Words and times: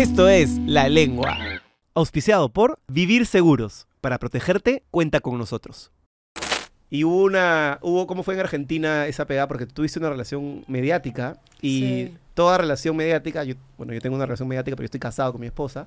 Esto 0.00 0.28
es 0.30 0.56
La 0.66 0.88
Lengua. 0.88 1.36
Auspiciado 1.92 2.48
por 2.48 2.78
Vivir 2.88 3.26
Seguros. 3.26 3.86
Para 4.00 4.18
protegerte, 4.18 4.82
cuenta 4.90 5.20
con 5.20 5.36
nosotros. 5.36 5.92
Y 6.88 7.04
hubo 7.04 7.24
una. 7.24 7.78
Hubo, 7.82 8.06
¿Cómo 8.06 8.22
fue 8.22 8.32
en 8.32 8.40
Argentina 8.40 9.06
esa 9.06 9.26
pegada? 9.26 9.46
Porque 9.46 9.66
tuviste 9.66 9.98
una 9.98 10.08
relación 10.08 10.64
mediática. 10.68 11.36
Y 11.60 11.80
Sí. 11.80 12.14
toda 12.32 12.56
relación 12.56 12.96
mediática. 12.96 13.44
yo- 13.44 13.56
bueno, 13.76 13.92
yo 13.92 14.00
tengo 14.00 14.16
una 14.16 14.24
relación 14.24 14.48
mediática, 14.48 14.74
pero 14.74 14.84
yo 14.84 14.86
estoy 14.86 15.00
casado 15.00 15.32
con 15.32 15.40
mi 15.42 15.48
esposa. 15.48 15.86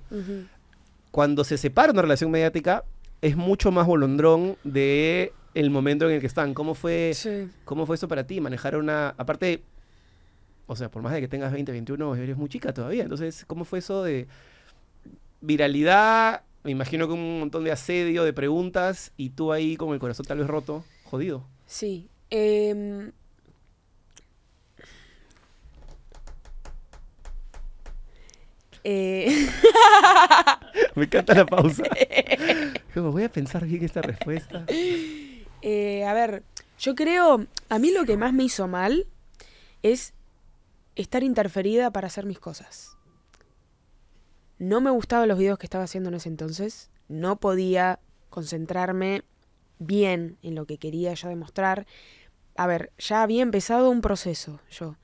Cuando 1.09 1.43
se 1.43 1.57
separa 1.57 1.91
una 1.91 2.03
relación 2.03 2.29
mediática, 2.29 2.83
es 3.21 3.35
mucho 3.35 3.71
más 3.71 3.87
bolondrón 3.87 4.57
de 4.63 5.33
el 5.55 5.69
momento 5.71 6.07
en 6.07 6.15
el 6.15 6.21
que 6.21 6.27
están. 6.27 6.53
¿Cómo 6.53 6.75
fue, 6.75 7.13
Sí. 7.15 7.49
cómo 7.65 7.87
fue 7.87 7.95
eso 7.95 8.07
para 8.07 8.25
ti? 8.27 8.39
Manejar 8.39 8.75
una. 8.75 9.09
Aparte. 9.17 9.63
O 10.73 10.75
sea, 10.75 10.89
por 10.89 11.03
más 11.03 11.13
de 11.13 11.21
que 11.21 11.27
tengas 11.27 11.51
20, 11.53 11.71
21, 11.71 12.15
eres 12.15 12.35
muy 12.35 12.49
chica 12.49 12.73
todavía. 12.73 13.03
Entonces, 13.03 13.45
¿cómo 13.45 13.63
fue 13.63 13.77
eso 13.77 14.01
de 14.01 14.27
viralidad? 15.39 16.41
Me 16.63 16.71
imagino 16.71 17.05
que 17.05 17.13
un 17.13 17.39
montón 17.39 17.63
de 17.63 17.71
asedio, 17.71 18.23
de 18.23 18.33
preguntas, 18.33 19.11
y 19.15 19.29
tú 19.29 19.51
ahí 19.51 19.77
con 19.77 19.93
el 19.93 19.99
corazón 19.99 20.25
tal 20.25 20.39
vez 20.39 20.47
roto, 20.47 20.83
jodido. 21.03 21.45
Sí. 21.67 22.09
em, 22.31 23.11
eh, 28.83 29.47
Me 30.95 31.03
encanta 31.03 31.35
la 31.35 31.45
pausa. 31.45 31.83
Como 32.95 33.11
voy 33.11 33.25
a 33.25 33.31
pensar 33.31 33.63
bien 33.65 33.83
esta 33.83 34.01
respuesta. 34.01 34.65
eh, 35.61 36.03
a 36.03 36.13
ver, 36.15 36.41
yo 36.79 36.95
creo, 36.95 37.45
a 37.69 37.77
mí 37.77 37.91
lo 37.91 38.05
que 38.05 38.17
más 38.17 38.33
me 38.33 38.45
hizo 38.45 38.67
mal 38.67 39.05
es 39.83 40.13
estar 40.95 41.23
interferida 41.23 41.91
para 41.91 42.07
hacer 42.07 42.25
mis 42.25 42.39
cosas. 42.39 42.97
No 44.59 44.81
me 44.81 44.91
gustaban 44.91 45.27
los 45.27 45.37
videos 45.37 45.57
que 45.57 45.65
estaba 45.65 45.83
haciendo 45.83 46.09
en 46.09 46.15
ese 46.15 46.29
entonces. 46.29 46.89
No 47.07 47.39
podía 47.39 47.99
concentrarme 48.29 49.23
bien 49.79 50.37
en 50.41 50.55
lo 50.55 50.65
que 50.65 50.77
quería 50.77 51.13
yo 51.13 51.27
demostrar. 51.29 51.85
A 52.55 52.67
ver, 52.67 52.91
ya 52.97 53.23
había 53.23 53.41
empezado 53.41 53.89
un 53.89 54.01
proceso 54.01 54.59
yo. 54.69 54.95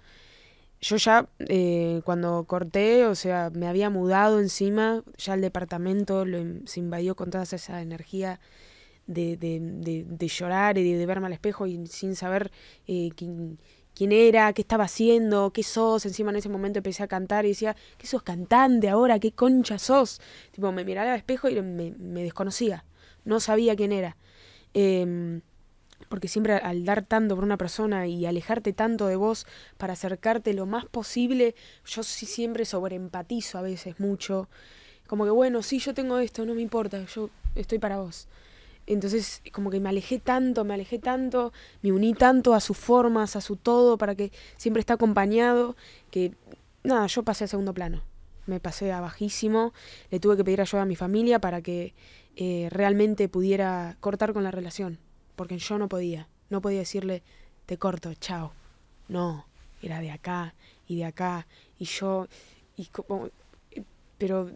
Yo 0.82 0.96
ya, 0.96 1.28
eh, 1.40 2.02
cuando 2.06 2.46
corté, 2.46 3.06
o 3.06 3.14
sea, 3.16 3.50
me 3.54 3.68
había 3.68 3.90
mudado 3.90 4.40
encima, 4.40 5.04
ya 5.18 5.34
el 5.34 5.42
departamento 5.42 6.24
lo 6.24 6.38
in- 6.40 6.66
se 6.68 6.80
invadió 6.80 7.16
con 7.16 7.32
toda 7.32 7.44
esa 7.44 7.82
energía 7.82 8.40
de, 9.06 9.36
de- 9.36 10.28
llorar 10.30 10.78
y 10.78 10.90
de, 10.90 10.98
de 10.98 11.06
verme 11.06 11.28
al 11.28 11.34
espejo 11.34 11.68
y 11.68 11.86
sin 11.88 12.16
saber 12.16 12.50
eh, 12.88 13.10
quién, 13.18 13.60
quién 14.00 14.14
era, 14.14 14.54
qué 14.54 14.62
estaba 14.62 14.86
haciendo, 14.86 15.52
qué 15.52 15.62
sos. 15.62 16.06
Encima 16.06 16.32
en 16.32 16.38
ese 16.38 16.48
momento 16.48 16.80
empecé 16.80 17.04
a 17.04 17.08
cantar 17.10 17.44
y 17.44 17.50
decía, 17.50 17.76
¿qué 17.98 18.08
sos 18.08 18.24
cantante 18.24 18.88
ahora? 18.88 19.20
¿Qué 19.20 19.34
concha 19.34 19.78
sos? 19.78 20.22
Tipo, 20.52 20.72
me 20.72 20.86
miraba 20.86 21.12
al 21.12 21.18
espejo 21.18 21.50
y 21.50 21.62
me, 21.62 22.24
desconocía. 22.24 22.86
No 23.26 23.42
sabía 23.42 23.76
quién 23.76 23.92
era. 23.92 24.16
Em, 24.74 25.42
porque 26.08 26.30
siempre 26.30 26.54
al 26.54 26.86
dar 26.86 27.04
tanto 27.04 27.36
por 27.36 27.44
una 27.44 27.58
persona 27.58 28.08
y 28.08 28.26
alejarte 28.26 28.72
tanto 28.72 29.08
de 29.08 29.18
vos 29.18 29.46
para 29.78 29.94
acercarte 29.94 30.54
lo 30.54 30.66
más 30.66 30.86
posible, 30.86 31.54
yo 31.86 32.02
sí 32.04 32.26
siempre 32.26 32.64
sobreempatizo 32.64 33.58
a 33.58 33.64
veces 33.64 34.00
mucho. 34.00 34.48
Como 35.08 35.26
que, 35.26 35.32
bueno, 35.32 35.62
sí, 35.62 35.80
yo 35.80 35.94
tengo 35.94 36.20
esto, 36.20 36.46
no 36.46 36.56
me 36.56 36.62
importa, 36.62 37.04
yo 37.04 37.30
estoy 37.54 37.80
para 37.80 37.98
vos. 37.98 38.30
Entonces, 38.90 39.44
como 39.54 39.70
que 39.70 39.80
me 39.80 39.90
alejé 39.90 40.18
tanto, 40.18 40.66
me 40.66 40.74
alejé 40.74 40.98
tanto, 40.98 41.54
me 41.84 41.92
uní 41.92 42.16
tanto 42.16 42.56
a 42.56 42.60
sus 42.60 42.76
formas, 42.76 43.36
a 43.36 43.42
su 43.42 43.56
todo, 43.56 44.00
para 44.00 44.16
que 44.16 44.32
siempre 44.58 44.80
esté 44.80 44.94
acompañado, 44.94 45.76
que 46.10 46.34
nada, 46.84 47.06
yo 47.06 47.22
pasé 47.22 47.44
a 47.44 47.48
segundo 47.48 47.72
plano. 47.72 48.02
Me 48.48 48.60
pasé 48.60 48.92
a 48.92 49.00
bajísimo, 49.00 49.74
le 50.10 50.20
tuve 50.20 50.38
que 50.38 50.44
pedir 50.44 50.60
ayuda 50.60 50.82
a 50.82 50.86
mi 50.86 50.96
familia 50.96 51.40
para 51.40 51.62
que 51.62 51.94
eh, 52.36 52.68
realmente 52.72 53.30
pudiera 53.30 53.96
cortar 54.00 54.34
con 54.34 54.44
la 54.44 54.50
relación, 54.50 54.98
porque 55.36 55.60
yo 55.60 55.78
no 55.78 55.88
podía, 55.88 56.28
no 56.50 56.60
podía 56.60 56.80
decirle, 56.80 57.22
te 57.68 57.78
corto, 57.78 58.16
chao. 58.16 58.54
No, 59.08 59.46
era 59.84 60.00
de 60.02 60.10
acá 60.10 60.56
y 60.88 60.98
de 60.98 61.06
acá, 61.06 61.46
y 61.78 61.86
yo, 61.86 62.28
y 62.76 62.88
como, 62.88 63.30
eh, 63.70 63.84
pero, 64.18 64.50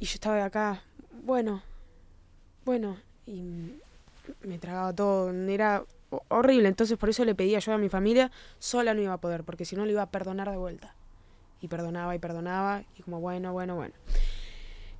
y 0.00 0.04
yo 0.04 0.14
estaba 0.14 0.36
de 0.36 0.42
acá, 0.42 0.82
bueno, 1.24 1.62
bueno, 2.66 2.98
y 3.26 3.72
me 4.42 4.58
tragaba 4.58 4.92
todo, 4.92 5.30
era 5.30 5.84
ho- 6.10 6.22
horrible, 6.28 6.68
entonces 6.68 6.96
por 6.98 7.08
eso 7.08 7.24
le 7.24 7.34
pedí 7.34 7.54
ayuda 7.54 7.76
a 7.76 7.78
mi 7.78 7.88
familia, 7.88 8.30
sola 8.58 8.94
no 8.94 9.00
iba 9.02 9.12
a 9.14 9.20
poder, 9.20 9.44
porque 9.44 9.64
si 9.64 9.76
no 9.76 9.84
le 9.86 9.92
iba 9.92 10.02
a 10.02 10.10
perdonar 10.10 10.50
de 10.50 10.56
vuelta. 10.56 10.94
Y 11.60 11.68
perdonaba 11.68 12.14
y 12.14 12.18
perdonaba, 12.18 12.82
y 12.98 13.02
como 13.02 13.20
bueno, 13.20 13.52
bueno, 13.52 13.76
bueno. 13.76 13.94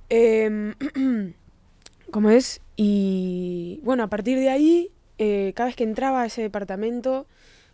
Em, 0.09 0.73
¿Cómo 2.11 2.29
es? 2.29 2.61
Y 2.77 3.79
bueno, 3.83 4.03
a 4.03 4.07
partir 4.07 4.39
de 4.39 4.49
ahí, 4.49 4.91
eh, 5.17 5.51
cada 5.55 5.67
vez 5.67 5.75
que 5.75 5.83
entraba 5.83 6.21
a 6.21 6.25
ese 6.25 6.41
departamento, 6.41 7.27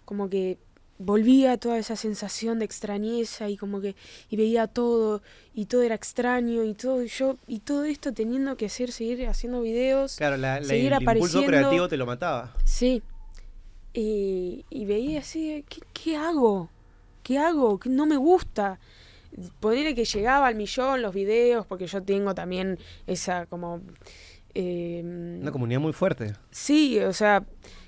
como 0.06 0.30
que 0.30 0.58
volvía 1.00 1.58
toda 1.58 1.78
esa 1.80 1.96
sensación 1.96 2.60
de 2.60 2.66
extrañeza 2.66 3.50
y 3.50 3.58
como 3.58 3.82
que 3.82 3.96
y 4.30 4.36
veía 4.38 4.68
todo 4.68 5.22
y 5.54 5.66
todo 5.66 5.82
era 5.82 5.96
extraño 5.96 6.64
y 6.64 6.74
todo 6.76 7.04
y 7.04 7.08
yo 7.08 7.36
y 7.48 7.60
todo 7.60 7.84
esto 7.86 8.14
teniendo 8.14 8.56
que 8.58 8.68
hacer 8.68 8.92
seguir 8.92 9.28
haciendo 9.28 9.62
videos 9.62 10.16
Claro, 10.18 10.38
la, 10.38 10.60
la- 10.60 10.66
Seguir 10.66 10.94
el 10.94 11.02
impulso 11.02 11.10
apareciendo. 11.40 11.48
creativo 11.48 11.88
te 11.90 11.98
lo 11.98 12.06
mataba. 12.06 12.54
Sí. 12.64 13.02
Y, 13.94 14.66
y 14.70 14.86
veía 14.86 15.20
así, 15.20 15.64
¿qué, 15.70 15.82
qué 15.94 16.16
hago? 16.18 16.70
¿Qué 17.22 17.38
hago? 17.38 17.80
¿Qué 17.80 17.90
no 17.90 18.06
me 18.06 18.18
gusta? 18.18 18.80
Ponerle 19.60 19.96
que 19.96 20.06
llegaba 20.06 20.48
al 20.48 20.56
millón 20.56 21.02
los 21.02 21.14
videos, 21.14 21.66
porque 21.66 21.88
yo 21.88 22.02
tengo 22.04 22.34
también 22.36 22.78
esa 23.08 23.46
como... 23.48 23.82
eh, 24.56 25.02
Una 25.42 25.52
comunidad 25.52 25.80
muy 25.80 25.94
fuerte. 25.94 26.34
Sí, 26.52 27.00
o 27.00 27.14
sea, 27.14 27.44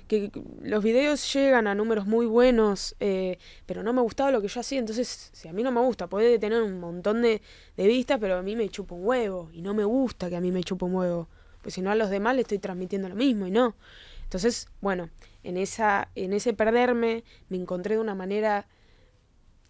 que 0.08 0.30
los 0.62 0.82
videos 0.84 1.32
llegan 1.32 1.66
a 1.66 1.74
números 1.74 2.06
muy 2.06 2.26
buenos, 2.26 2.94
eh, 3.00 3.38
pero 3.66 3.82
no 3.82 3.92
me 3.92 4.00
gustaba 4.02 4.30
lo 4.30 4.40
que 4.40 4.48
yo 4.48 4.60
hacía, 4.60 4.78
entonces, 4.78 5.30
si 5.32 5.48
a 5.48 5.52
mí 5.52 5.62
no 5.62 5.72
me 5.72 5.80
gusta, 5.80 6.06
puede 6.06 6.38
tener 6.38 6.62
un 6.62 6.78
montón 6.80 7.22
de, 7.22 7.42
de 7.76 7.86
vistas, 7.86 8.18
pero 8.20 8.36
a 8.38 8.42
mí 8.42 8.54
me 8.56 8.68
chupa 8.68 8.94
un 8.94 9.04
huevo, 9.06 9.50
y 9.52 9.62
no 9.62 9.74
me 9.74 9.84
gusta 9.84 10.28
que 10.28 10.36
a 10.36 10.40
mí 10.40 10.52
me 10.52 10.62
chupa 10.62 10.86
un 10.86 10.94
huevo, 10.94 11.28
pues 11.62 11.74
si 11.74 11.80
no 11.82 11.90
a 11.90 11.94
los 11.96 12.10
demás 12.10 12.36
le 12.36 12.42
estoy 12.42 12.58
transmitiendo 12.58 13.08
lo 13.08 13.16
mismo, 13.16 13.46
y 13.46 13.50
no. 13.50 13.74
Entonces, 14.22 14.68
bueno, 14.80 15.10
en, 15.44 15.56
esa, 15.56 16.08
en 16.14 16.32
ese 16.32 16.52
perderme 16.52 17.22
me 17.48 17.56
encontré 17.56 17.94
de 17.96 18.00
una 18.00 18.14
manera 18.14 18.66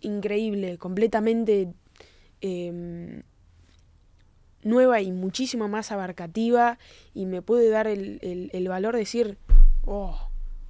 increíble, 0.01 0.79
completamente 0.79 1.73
em, 2.41 3.23
nueva 4.63 5.01
y 5.01 5.13
muchísimo 5.13 5.69
más 5.69 5.93
abarcativa 5.93 6.79
y 7.15 7.27
me 7.27 7.43
pude 7.43 7.69
dar 7.69 7.87
el, 7.87 8.19
el- 8.23 8.51
el 8.53 8.69
valor 8.69 8.95
de 8.95 9.01
decir, 9.01 9.39
oh, 9.85 10.26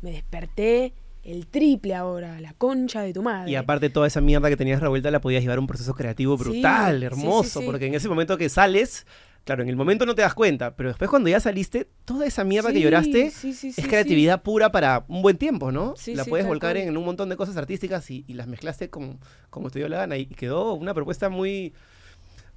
me 0.06 0.12
desperté 0.12 0.94
el 1.24 1.48
triple 1.48 1.96
ahora, 1.96 2.40
la 2.40 2.52
concha 2.52 3.02
de 3.02 3.12
tu 3.12 3.24
madre. 3.24 3.50
Y 3.50 3.56
aparte 3.56 3.90
toda 3.90 4.06
esa 4.06 4.20
mierda 4.20 4.48
que 4.48 4.56
tenías 4.56 4.80
revuelta 4.80 5.10
la 5.10 5.20
podías 5.20 5.42
llevar 5.42 5.58
a 5.58 5.60
un 5.60 5.66
proceso 5.66 5.94
creativo 5.94 6.36
brutal, 6.36 7.00
sí, 7.00 7.04
hermoso, 7.04 7.58
sí, 7.58 7.58
sí. 7.58 7.66
porque 7.66 7.86
en 7.86 7.94
ese 7.94 8.08
momento 8.08 8.38
que 8.38 8.48
sales, 8.48 9.04
claro, 9.42 9.64
en 9.64 9.68
el 9.68 9.74
momento 9.74 10.06
no 10.06 10.14
te 10.14 10.22
das 10.22 10.34
cuenta, 10.34 10.76
pero 10.76 10.90
después 10.90 11.10
cuando 11.10 11.28
ya 11.28 11.40
saliste, 11.40 11.88
toda 12.04 12.24
esa 12.24 12.44
mierda 12.44 12.72
que 12.72 12.80
lloraste 12.80 13.26
es 13.26 13.86
creatividad 13.88 14.42
pura 14.42 14.70
para 14.70 15.04
un 15.08 15.22
buen 15.22 15.36
tiempo, 15.36 15.72
¿no? 15.72 15.94
Sí, 15.96 16.14
la 16.14 16.24
puedes 16.24 16.46
volcar 16.46 16.76
en 16.76 16.96
un 16.96 17.04
montón 17.04 17.28
de 17.28 17.36
cosas 17.36 17.56
artísticas 17.56 18.08
y, 18.12 18.24
y 18.28 18.34
las 18.34 18.46
mezclaste 18.46 18.88
como, 18.90 19.18
como 19.50 19.70
te 19.70 19.80
dio 19.80 19.88
la 19.88 19.98
gana 19.98 20.16
y 20.16 20.26
quedó 20.26 20.74
una 20.74 20.94
propuesta 20.94 21.28
muy, 21.28 21.74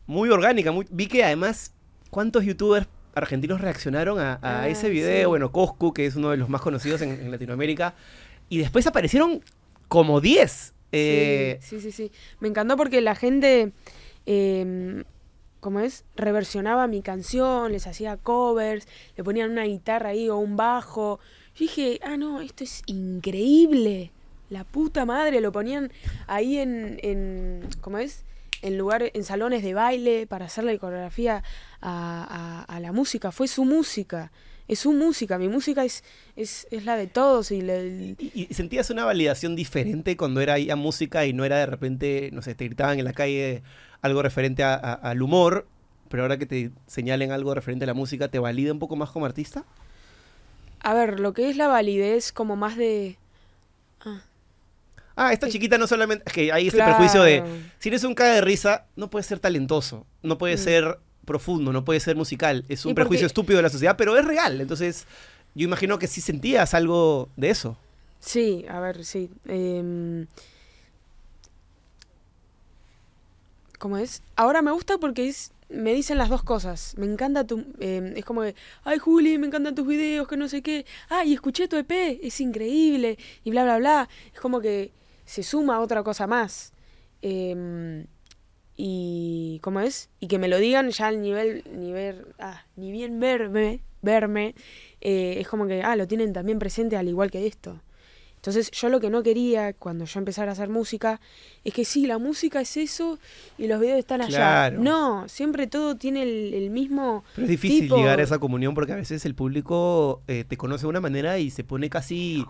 muy 0.05 0.29
orgánica. 0.29 0.71
Muy, 0.71 0.85
vi 0.91 1.07
que 1.07 1.23
además, 1.23 1.73
¿cuántos 2.11 2.45
youtubers 2.45 2.87
argentinos 3.15 3.61
reaccionaron 3.61 4.19
a, 4.19 4.33
a 4.41 4.61
Ah, 4.61 4.67
ese 4.69 4.89
video? 4.89 5.21
sí. 5.21 5.25
Bueno, 5.27 5.51
Coscu, 5.51 5.93
que 5.93 6.05
es 6.05 6.15
uno 6.15 6.29
de 6.31 6.37
los 6.37 6.49
más 6.49 6.61
conocidos 6.61 7.01
en, 7.01 7.11
en 7.11 7.31
Latinoamérica, 7.31 7.95
y 8.49 8.57
después 8.59 8.85
aparecieron 8.87 9.41
como 9.87 10.21
10. 10.21 10.73
Eh, 10.91 11.59
sí, 11.61 11.79
sí, 11.79 11.91
sí, 11.91 12.09
sí. 12.09 12.11
Me 12.39 12.47
encantó 12.47 12.75
porque 12.77 13.01
la 13.01 13.13
gente, 13.15 13.73
eh, 14.25 15.03
¿cómo 15.59 15.79
es? 15.81 16.03
Reversionaba 16.15 16.87
mi 16.87 17.01
canción, 17.01 17.71
les 17.71 17.85
hacía 17.87 18.17
covers, 18.17 18.87
le 19.15 19.23
ponían 19.23 19.51
una 19.51 19.63
guitarra 19.63 20.09
ahí 20.09 20.29
o 20.29 20.37
un 20.37 20.55
bajo. 20.57 21.19
Yo 21.55 21.59
dije, 21.65 21.99
ah, 22.03 22.17
no, 22.17 22.41
esto 22.41 22.63
es 22.63 22.81
increíble. 22.87 24.11
La 24.49 24.63
puta 24.63 25.05
madre, 25.05 25.41
lo 25.41 25.51
ponían 25.51 25.91
ahí 26.25 26.57
en, 26.57 26.99
en 27.03 27.67
¿cómo 27.81 27.99
es? 27.99 28.25
En 28.61 28.77
lugares, 28.77 29.11
en 29.13 29.23
salones 29.23 29.63
de 29.63 29.73
baile 29.73 30.27
para 30.27 30.45
hacerle 30.45 30.77
coreografía 30.79 31.43
a, 31.81 32.63
a- 32.69 32.75
a 32.75 32.79
la 32.79 32.91
música. 32.91 33.31
Fue 33.31 33.47
su 33.47 33.63
música. 33.65 34.31
Es 34.67 34.79
su 34.79 34.91
música. 34.93 35.37
Mi 35.39 35.47
música 35.49 35.83
es, 35.85 36.03
es, 36.35 36.67
es 36.69 36.85
la 36.85 36.95
de 36.95 37.07
todos 37.07 37.51
y 37.51 37.61
le- 37.61 38.15
¿Y, 38.19 38.47
y 38.49 38.53
sentías 38.53 38.89
una 38.89 39.05
validación 39.05 39.55
diferente 39.55 40.15
cuando 40.17 40.41
era 40.41 40.59
ya 40.59 40.75
música 40.75 41.25
y 41.25 41.33
no 41.33 41.45
era 41.45 41.57
de 41.57 41.65
repente, 41.65 42.29
no 42.33 42.41
sé, 42.41 42.53
te 42.53 42.65
gritaban 42.65 42.99
en 42.99 43.05
la 43.05 43.13
calle 43.13 43.63
algo 44.01 44.21
referente 44.21 44.63
a- 44.63 44.75
a- 44.75 44.93
al 44.93 45.21
humor, 45.21 45.65
pero 46.09 46.23
ahora 46.23 46.37
que 46.37 46.45
te 46.45 46.71
señalen 46.87 47.31
algo 47.31 47.53
referente 47.55 47.85
a 47.85 47.87
la 47.87 47.93
música, 47.93 48.27
¿te 48.27 48.39
valida 48.39 48.71
un 48.71 48.79
poco 48.79 48.95
más 48.95 49.09
como 49.09 49.25
artista? 49.25 49.63
A 50.81 50.93
ver, 50.93 51.19
lo 51.19 51.33
que 51.33 51.49
es 51.49 51.57
la 51.57 51.67
validez 51.67 52.31
como 52.31 52.55
más 52.55 52.77
de... 52.77 53.17
Ah, 54.01 54.21
Ah, 55.15 55.33
esta 55.33 55.49
chiquita 55.49 55.77
no 55.77 55.85
solamente. 55.87 56.23
Es 56.27 56.33
que 56.33 56.51
hay 56.51 56.69
Claro. 56.69 56.91
prejuicio 56.95 57.23
de. 57.23 57.43
Si 57.79 57.89
eres 57.89 58.03
un 58.03 58.15
cara 58.15 58.33
de 58.35 58.41
risa, 58.41 58.85
no 58.95 59.09
puedes 59.09 59.25
ser 59.25 59.39
talentoso, 59.39 60.05
no 60.23 60.37
puedes 60.37 60.61
Mm. 60.61 60.63
ser 60.63 60.99
profundo, 61.25 61.71
no 61.73 61.83
puedes 61.85 62.03
ser 62.03 62.15
musical. 62.15 62.63
Es 62.69 62.85
un 62.85 62.95
prejuicio 62.95 63.27
estúpido 63.27 63.57
de 63.57 63.63
la 63.63 63.69
sociedad, 63.69 63.95
pero 63.97 64.17
es 64.17 64.25
real. 64.25 64.61
Entonces, 64.61 65.05
yo 65.55 65.65
imagino 65.65 65.99
que 65.99 66.07
sí 66.07 66.21
sentías 66.21 66.73
algo 66.73 67.29
de 67.35 67.49
eso. 67.49 67.77
Sí, 68.19 68.65
a 68.69 68.79
ver, 68.79 69.03
sí. 69.05 69.29
em, 69.45 70.25
¿Cómo 73.77 73.97
es? 73.97 74.21
Ahora 74.35 74.61
me 74.61 74.71
gusta 74.71 74.97
porque 74.97 75.27
es, 75.29 75.51
me 75.69 75.93
dicen 75.93 76.17
las 76.17 76.29
dos 76.29 76.43
cosas. 76.43 76.95
Me 76.97 77.05
encanta 77.05 77.45
tu... 77.45 77.65
em, 77.79 78.15
es 78.17 78.25
como 78.25 78.41
que, 78.41 78.55
ay 78.83 78.97
Juli, 78.99 79.37
me 79.37 79.47
encantan 79.47 79.75
tus 79.75 79.87
videos, 79.87 80.27
que 80.27 80.37
no 80.37 80.47
sé 80.47 80.61
qué. 80.61 80.85
Ay, 81.09 81.33
escuché 81.33 81.67
tu 81.67 81.77
EP, 81.77 82.19
es 82.21 82.41
increíble. 82.41 83.17
Y 83.43 83.51
bla, 83.51 83.63
bla, 83.63 83.77
bla. 83.77 84.09
Es 84.33 84.39
como 84.39 84.61
que 84.61 84.91
se 85.25 85.43
suma 85.43 85.79
otra 85.79 86.03
cosa 86.03 86.27
más. 86.27 86.73
Em, 87.21 88.07
y 88.75 89.59
¿cómo 89.61 89.81
es? 89.81 90.09
Y 90.19 90.27
que 90.27 90.39
me 90.39 90.47
lo 90.47 90.57
digan 90.57 90.89
ya 90.89 91.07
al 91.07 91.21
nivel, 91.21 91.63
nivel, 91.71 92.27
ah, 92.39 92.65
ni 92.75 92.91
bien 92.91 93.19
verme, 93.19 93.83
verme, 94.01 94.55
eh, 95.01 95.35
es 95.39 95.47
como 95.47 95.67
que, 95.67 95.83
ah, 95.83 95.95
lo 95.95 96.07
tienen 96.07 96.33
también 96.33 96.59
presente 96.59 96.95
al 96.97 97.07
igual 97.09 97.29
que 97.29 97.45
esto. 97.45 97.81
Entonces 98.39 98.71
yo 98.71 98.87
lo 98.87 99.01
que 99.01 99.09
no 99.09 99.21
quería 99.21 99.73
cuando 99.73 100.05
yo 100.05 100.17
empezara 100.17 100.51
a 100.51 100.53
hacer 100.53 100.69
música 100.69 101.19
es 101.65 101.73
que 101.73 101.83
sí, 101.83 102.07
la 102.07 102.17
música 102.17 102.61
es 102.61 102.77
eso 102.77 103.19
y 103.57 103.67
los 103.67 103.81
videos 103.81 103.99
están 103.99 104.21
allá. 104.21 104.37
Claro. 104.37 104.79
No, 104.81 105.27
siempre 105.27 105.67
todo 105.67 105.97
tiene 105.97 106.23
el, 106.23 106.53
el 106.53 106.69
mismo... 106.69 107.25
Pero 107.35 107.45
es 107.45 107.49
difícil 107.51 107.89
Tipo- 107.89 107.97
llegar 107.97 108.19
a 108.19 108.23
esa 108.23 108.39
comunión 108.39 108.73
porque 108.73 108.93
a 108.93 108.95
veces 108.95 109.25
el 109.25 109.35
público 109.35 110.21
eh, 110.29 110.45
te 110.47 110.55
conoce 110.55 110.83
de 110.83 110.87
una 110.87 111.01
manera 111.01 111.37
y 111.37 111.49
se 111.49 111.65
pone 111.65 111.89
casi 111.89 112.45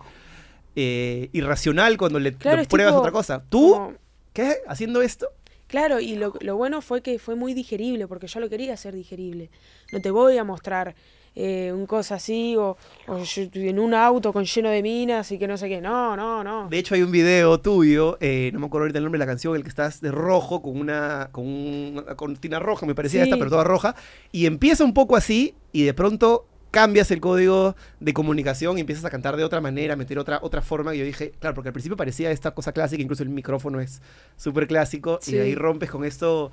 eh, 0.76 1.28
irracional 1.32 1.96
cuando 1.96 2.20
le 2.20 2.34
Claro, 2.34 2.62
pruebas 2.68 2.92
tipo 2.92 3.00
otra 3.00 3.12
cosa. 3.12 3.42
¿Tú? 3.48 3.72
como- 3.72 3.92
¿Qué? 4.32 4.58
¿Haciendo 4.68 5.02
esto? 5.02 5.28
Claro, 5.66 5.98
y 6.00 6.14
lo, 6.16 6.34
lo 6.40 6.56
bueno 6.56 6.82
fue 6.82 7.00
que 7.02 7.18
fue 7.18 7.34
muy 7.34 7.52
digerible, 7.54 8.06
porque 8.06 8.26
yo 8.28 8.38
lo 8.40 8.48
quería 8.48 8.74
hacer 8.74 8.94
digerible. 8.94 9.50
No 9.92 10.00
te 10.00 10.10
voy 10.12 10.36
a 10.38 10.44
mostrar 10.44 10.94
eh, 11.36 11.72
un 11.72 11.86
cosa 11.86 12.16
así, 12.16 12.56
o, 12.56 12.76
o 13.06 13.22
en 13.54 13.78
un 13.78 13.94
auto 13.94 14.32
con 14.32 14.44
lleno 14.44 14.68
de 14.68 14.82
minas 14.82 15.30
y 15.32 15.38
que 15.38 15.46
no 15.46 15.56
sé 15.56 15.68
qué. 15.68 15.80
No, 15.80 16.16
no, 16.16 16.42
no. 16.44 16.68
De 16.68 16.78
hecho, 16.78 16.94
hay 16.94 17.02
un 17.02 17.10
video 17.12 17.58
tuyo, 17.60 18.18
eh, 18.20 18.50
no 18.52 18.60
me 18.60 18.66
acuerdo 18.66 18.84
ahorita 18.84 18.98
el 18.98 19.04
nombre 19.04 19.18
de 19.18 19.24
la 19.26 19.30
canción, 19.30 19.54
en 19.54 19.58
el 19.58 19.62
que 19.62 19.68
estás 19.68 20.00
de 20.00 20.10
rojo 20.10 20.60
con 20.62 20.78
una, 20.78 21.28
con 21.32 21.46
una 21.46 22.02
cortina 22.16 22.58
roja, 22.58 22.86
me 22.86 22.94
parecía 22.94 23.22
Sí. 23.22 23.28
esta, 23.30 23.38
pero 23.38 23.50
toda 23.50 23.64
roja. 23.64 23.94
Y 24.32 24.46
empieza 24.46 24.84
un 24.84 24.92
poco 24.94 25.16
así, 25.16 25.54
y 25.72 25.84
de 25.84 25.94
pronto 25.94 26.46
cambias 26.72 27.10
el 27.10 27.20
código 27.20 27.74
de 27.98 28.12
comunicación 28.12 28.78
y 28.78 28.82
empiezas 28.82 29.04
a 29.04 29.10
cantar 29.10 29.36
de 29.36 29.42
otra 29.42 29.60
manera, 29.60 29.94
a 29.94 29.96
meter 29.96 30.18
otra, 30.20 30.38
otra 30.40 30.62
forma. 30.62 30.94
Y 30.94 30.98
yo 31.00 31.04
dije, 31.04 31.32
claro, 31.40 31.54
porque 31.54 31.68
al 31.68 31.72
principio 31.72 31.96
parecía 31.96 32.30
esta 32.30 32.52
cosa 32.52 32.70
clásica, 32.72 33.02
incluso 33.02 33.24
el 33.24 33.28
micrófono 33.28 33.80
es 33.80 34.00
súper 34.36 34.68
clásico, 34.68 35.18
y 35.26 35.32
de 35.32 35.42
ahí 35.42 35.54
rompes 35.56 35.90
con 35.90 36.04
esto. 36.04 36.52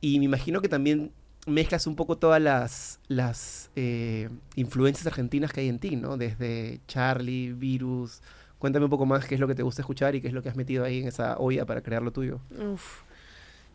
Y 0.00 0.18
me 0.18 0.24
imagino 0.24 0.60
que 0.60 0.68
también 0.68 1.12
mezclas 1.46 1.86
un 1.86 1.96
poco 1.96 2.16
todas 2.18 2.40
las, 2.42 3.00
las 3.08 3.70
eh, 3.76 4.28
influencias 4.56 5.06
argentinas 5.06 5.52
que 5.52 5.60
hay 5.60 5.68
en 5.68 5.78
ti, 5.78 5.96
¿no? 5.96 6.16
Desde 6.16 6.80
Charlie, 6.88 7.52
Virus. 7.52 8.20
Cuéntame 8.58 8.84
un 8.86 8.90
poco 8.90 9.06
más 9.06 9.24
qué 9.26 9.34
es 9.34 9.40
lo 9.40 9.46
que 9.46 9.54
te 9.54 9.62
gusta 9.62 9.82
escuchar 9.82 10.14
y 10.14 10.20
qué 10.20 10.28
es 10.28 10.34
lo 10.34 10.42
que 10.42 10.48
has 10.48 10.56
metido 10.56 10.84
ahí 10.84 11.00
en 11.00 11.08
esa 11.08 11.38
olla 11.38 11.64
para 11.66 11.82
crear 11.82 12.02
lo 12.02 12.10
tuyo. 12.10 12.40
Uf. 12.72 13.02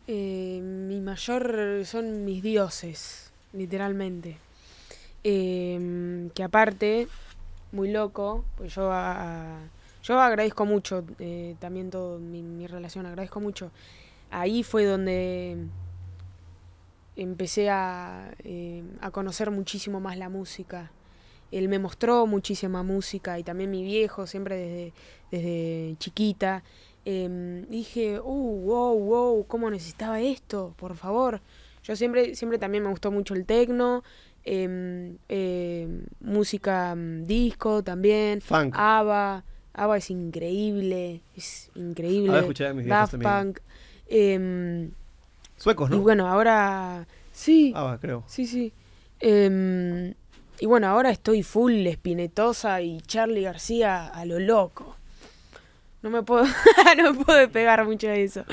Eh, 0.06 0.60
mi 0.62 1.00
mayor 1.00 1.82
son 1.84 2.24
mis 2.24 2.42
dioses, 2.42 3.32
literalmente. 3.52 4.36
Eh, 5.24 6.28
que 6.34 6.42
aparte, 6.42 7.06
muy 7.70 7.90
loco, 7.90 8.44
pues 8.56 8.74
yo, 8.74 8.90
a- 8.92 9.60
yo 10.02 10.20
agradezco 10.20 10.66
mucho 10.66 11.04
eh, 11.20 11.54
también 11.60 11.90
todo 11.90 12.18
mi 12.18 12.66
relación, 12.66 13.06
agradezco 13.06 13.40
mucho. 13.40 13.70
Ahí 14.30 14.62
fue 14.64 14.84
donde 14.84 15.58
empecé 17.16 17.70
a, 17.70 18.34
eh, 18.44 18.82
a 19.00 19.10
conocer 19.10 19.50
muchísimo 19.50 20.00
más 20.00 20.16
la 20.16 20.28
música. 20.28 20.90
Él 21.50 21.68
me 21.68 21.78
mostró 21.78 22.26
muchísima 22.26 22.82
música 22.82 23.38
y 23.38 23.44
también 23.44 23.70
mi 23.70 23.82
viejo, 23.82 24.26
siempre 24.26 24.56
desde, 24.56 24.92
desde 25.30 25.96
chiquita. 25.98 26.62
Em, 27.04 27.66
dije, 27.68 28.20
uh, 28.20 28.60
wow, 28.64 28.98
wow, 28.98 29.46
¿cómo 29.46 29.70
necesitaba 29.70 30.20
esto? 30.20 30.72
Por 30.78 30.96
favor. 30.96 31.40
Yo 31.82 31.96
siempre, 31.96 32.34
siempre 32.36 32.58
también 32.58 32.84
me 32.84 32.90
gustó 32.90 33.10
mucho 33.10 33.34
el 33.34 33.44
tecno, 33.44 34.02
em, 34.44 35.18
em, 35.28 36.04
música 36.20 36.94
mm, 36.94 37.24
disco 37.24 37.82
también, 37.82 38.40
Funk. 38.40 38.74
ABBA. 38.76 39.44
ABBA 39.74 39.96
es 39.96 40.10
increíble, 40.10 41.22
es 41.36 41.70
increíble. 41.74 42.30
ABBA 42.30 42.40
escuchaba 42.40 42.70
a 42.70 42.74
mis 42.74 42.84
viejos 42.86 43.10
Daft. 43.10 43.22
Punk. 43.22 43.58
Suecos, 45.62 45.90
y 45.90 45.92
¿no? 45.92 46.00
bueno, 46.00 46.26
ahora 46.26 47.06
sí, 47.32 47.72
Ah, 47.76 47.84
va, 47.84 47.98
creo. 47.98 48.24
sí, 48.26 48.46
sí. 48.46 48.72
Em, 49.20 50.14
y 50.58 50.66
bueno, 50.66 50.88
ahora 50.88 51.10
estoy 51.10 51.44
full 51.44 51.86
espinetosa 51.86 52.82
y 52.82 53.00
Charlie 53.02 53.42
García 53.42 54.08
a 54.08 54.24
lo 54.24 54.40
loco. 54.40 54.96
No 56.02 56.10
me 56.10 56.22
puedo, 56.24 56.44
no 56.96 57.12
me 57.12 57.24
puedo 57.24 57.38
despegar 57.38 57.84
mucho 57.84 58.08
de 58.08 58.24
eso. 58.24 58.44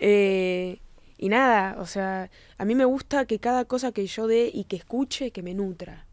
Eh, 0.00 0.78
y 1.16 1.28
nada, 1.28 1.76
o 1.78 1.86
sea, 1.86 2.28
a 2.58 2.64
mí 2.64 2.74
me 2.74 2.84
gusta 2.84 3.24
que 3.26 3.38
cada 3.38 3.64
cosa 3.64 3.92
que 3.92 4.06
yo 4.08 4.26
dé 4.26 4.50
y 4.52 4.64
que 4.64 4.74
escuche, 4.76 5.30
que 5.30 5.42
me 5.44 5.54
nutra. 5.54 6.06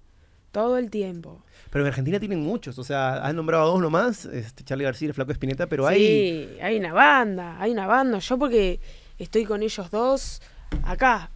Todo 0.52 0.78
el 0.78 0.90
tiempo. 0.92 1.42
Pero 1.72 1.84
en 1.84 1.88
Argentina 1.90 2.20
tienen 2.20 2.40
muchos. 2.42 2.78
O 2.80 2.84
sea, 2.84 3.16
has 3.26 3.34
nombrado 3.34 3.64
a 3.64 3.68
dos 3.68 3.82
nomás, 3.82 4.26
este, 4.26 4.64
Charlie 4.64 4.86
García 4.86 5.08
y 5.08 5.10
el 5.10 5.14
Flaco 5.16 5.32
Espineta, 5.32 5.68
pero 5.68 5.86
hay... 5.88 6.00
Sí, 6.00 6.58
hay 6.62 6.78
una 6.78 6.94
banda, 6.94 7.58
hay 7.60 7.72
una 7.72 7.88
banda. 7.88 8.20
Yo 8.20 8.38
porque 8.38 8.80
estoy 9.20 9.46
con 9.46 9.64
ellos 9.64 9.90
dos 9.92 10.42
acá. 10.84 11.32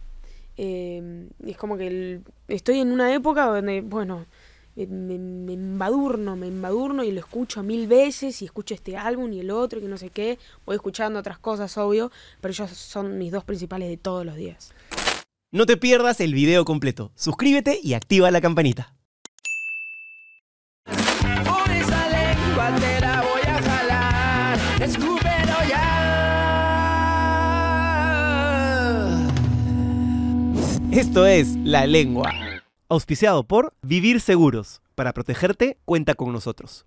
Eh, 0.56 1.28
es 1.46 1.56
como 1.56 1.76
que 1.76 2.20
estoy 2.48 2.80
en 2.80 2.92
una 2.92 3.14
época 3.14 3.46
donde, 3.46 3.80
bueno, 3.80 4.26
me 4.76 5.14
embadurno, 5.52 6.36
me 6.36 6.46
embadurno 6.46 7.02
y 7.02 7.12
lo 7.12 7.20
escucho 7.20 7.62
mil 7.62 7.86
veces 7.86 8.40
y 8.42 8.44
escucho 8.44 8.74
este 8.74 8.96
álbum 8.96 9.32
y 9.32 9.40
el 9.40 9.50
otro 9.50 9.78
y 9.78 9.82
que 9.82 9.88
no 9.88 9.98
sé 9.98 10.10
qué. 10.10 10.38
Voy 10.64 10.76
escuchando 10.76 11.18
otras 11.18 11.38
cosas, 11.38 11.76
obvio, 11.78 12.10
pero 12.40 12.52
ellos 12.52 12.70
son 12.70 13.18
mis 13.18 13.32
dos 13.32 13.44
principales 13.44 13.88
de 13.88 13.96
todos 13.96 14.24
los 14.24 14.36
días. 14.36 14.72
No 15.52 15.66
te 15.66 15.76
pierdas 15.76 16.20
el 16.20 16.32
video 16.32 16.64
completo. 16.64 17.10
Suscríbete 17.16 17.80
y 17.82 17.94
activa 17.94 18.30
la 18.30 18.40
campanita. 18.40 18.94
Esto 30.92 31.24
es 31.24 31.54
La 31.62 31.86
Lengua. 31.86 32.32
Auspiciado 32.88 33.44
por 33.44 33.74
Vivir 33.80 34.20
Seguros. 34.20 34.82
Para 34.96 35.12
protegerte, 35.12 35.78
cuenta 35.84 36.16
con 36.16 36.32
nosotros. 36.32 36.84